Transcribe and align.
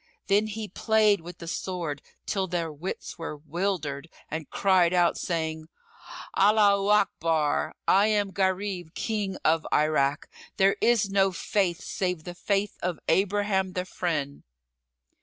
Then 0.25 0.47
he 0.47 0.67
played[FN#38] 0.67 1.21
with 1.21 1.37
the 1.37 1.47
sword 1.47 2.01
till 2.25 2.47
their 2.47 2.73
wits 2.73 3.19
were 3.19 3.37
wildered, 3.37 4.09
and 4.31 4.49
cried 4.49 4.93
out, 4.93 5.15
saying, 5.15 5.67
"Allaho 6.35 6.89
Akbar! 6.91 7.75
I 7.87 8.07
am 8.07 8.31
Gharib, 8.33 8.95
King 8.95 9.37
of 9.45 9.63
Irak. 9.71 10.27
There 10.57 10.75
is 10.81 11.11
no 11.11 11.31
Faith 11.31 11.81
save 11.83 12.23
the 12.23 12.33
Faith 12.33 12.79
of 12.81 12.97
Abraham 13.07 13.73
the 13.73 13.85
Friend!" 13.85 14.41